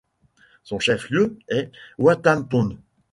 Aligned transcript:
Son 0.63 0.79
chef-lieu 0.79 1.37
est 1.47 1.71
Watampone. 1.99 2.79